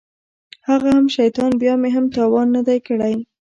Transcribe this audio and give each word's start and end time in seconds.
هغه 0.69 0.89
هم 0.97 1.05
شيطان 1.17 1.51
بيا 1.61 1.73
مې 1.81 1.89
هم 1.95 2.05
تاوان 2.15 2.47
نه 2.55 2.61
دى 2.67 2.77
کړى. 2.87 3.13